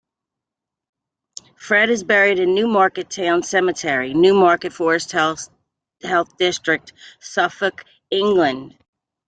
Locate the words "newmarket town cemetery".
2.55-4.15